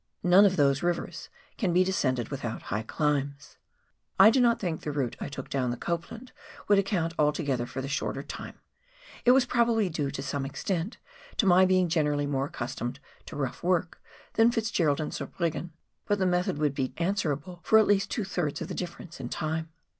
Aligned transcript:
None 0.23 0.45
of 0.47 0.55
those 0.55 0.81
rivers 0.81 1.29
can 1.59 1.73
be 1.73 1.83
descended 1.83 2.29
without 2.29 2.63
high 2.73 2.81
climbs. 2.81 3.57
I 4.19 4.31
do 4.31 4.41
not 4.41 4.59
think 4.59 4.81
the 4.81 4.91
route 4.91 5.15
I 5.19 5.29
took 5.29 5.47
down 5.47 5.69
the 5.69 5.77
Copland 5.77 6.31
would 6.67 6.79
account 6.79 7.13
altogether 7.19 7.67
for 7.67 7.83
the 7.83 7.87
shorter 7.87 8.23
time; 8.23 8.57
it 9.25 9.29
was 9.31 9.45
probably 9.45 9.89
due, 9.89 10.09
to 10.09 10.23
some 10.23 10.43
extent, 10.43 10.97
to 11.37 11.45
my 11.45 11.67
being 11.67 11.87
generally 11.87 12.25
more 12.25 12.45
accustomed 12.45 12.99
to 13.27 13.35
rough 13.35 13.61
work 13.61 14.01
than 14.33 14.51
Fitzgerald 14.51 14.99
and 14.99 15.13
Zurbriggen; 15.13 15.69
but 16.07 16.17
the 16.17 16.25
method 16.25 16.57
would 16.57 16.73
be 16.73 16.95
answerable 16.97 17.59
for 17.63 17.77
at 17.77 17.85
least 17.85 18.09
two 18.09 18.23
thii'ds 18.23 18.59
of 18.59 18.69
the 18.69 18.73
difference 18.73 19.19
in 19.19 19.29
time. 19.29 19.69